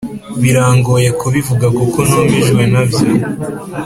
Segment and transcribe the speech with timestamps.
[0.41, 3.05] birangoye kubivuga kuko numijwe nabyo